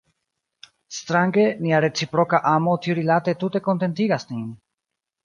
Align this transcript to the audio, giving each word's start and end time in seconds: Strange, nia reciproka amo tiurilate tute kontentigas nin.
Strange, 0.99 1.43
nia 1.65 1.81
reciproka 1.85 2.39
amo 2.53 2.73
tiurilate 2.87 3.37
tute 3.45 3.63
kontentigas 3.69 4.27
nin. 4.33 4.49